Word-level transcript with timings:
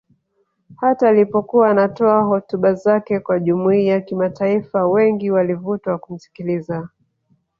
Hata 0.75 1.09
alipokuwa 1.09 1.69
anatoa 1.69 2.21
hotuba 2.23 2.73
zake 2.73 3.19
kwa 3.19 3.39
Jumuiya 3.39 4.01
Kimataifa 4.01 4.87
wengi 4.87 5.31
walivutwa 5.31 5.97
kumsikiliza 5.97 6.89